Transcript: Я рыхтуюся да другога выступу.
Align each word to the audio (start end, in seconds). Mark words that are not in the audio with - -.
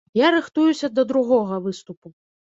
Я 0.19 0.27
рыхтуюся 0.35 0.89
да 0.99 1.03
другога 1.11 1.59
выступу. 1.67 2.07